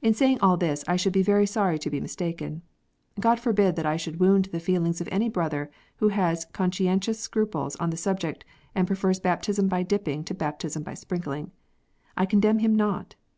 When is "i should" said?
0.88-1.12, 3.84-4.18